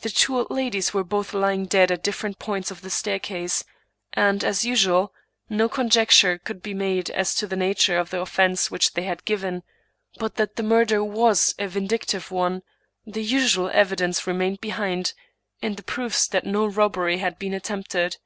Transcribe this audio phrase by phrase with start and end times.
[0.00, 3.64] The two old ladies were both lying dead at differ ent points on the staircase,
[4.14, 5.12] and, as usual,
[5.50, 8.20] no conjecture couldi m English Mystery Stories be made &§ to the nature of the
[8.22, 9.62] offense which they had given;
[10.18, 12.62] but that the murder was a vindictive one,
[13.06, 15.12] the usual •evidence remained behind,
[15.60, 18.16] in the proofs that no robbery had been attempted.